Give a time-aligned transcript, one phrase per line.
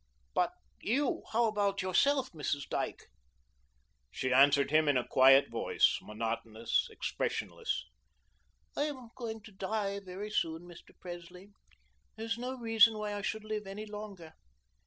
[0.33, 2.67] "But you, how about yourself, Mrs.
[2.67, 3.03] Dyke?"
[4.09, 7.85] She answered him in a quiet voice, monotonous, expressionless:
[8.75, 10.99] "I am going to die very soon, Mr.
[10.99, 11.51] Presley.
[12.15, 14.33] There is no reason why I should live any longer.